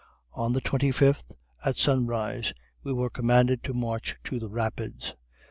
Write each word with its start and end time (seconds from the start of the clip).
On 0.33 0.53
the 0.53 0.61
25th, 0.61 1.25
at 1.63 1.77
sunrise, 1.77 2.53
we 2.81 2.91
were 2.91 3.11
commanded 3.11 3.61
to 3.65 3.73
march 3.75 4.15
to 4.23 4.39
the 4.39 4.49
Rapids. 4.49 5.13